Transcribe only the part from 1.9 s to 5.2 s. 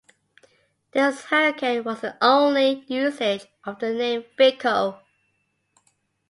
the only usage of the name Fico.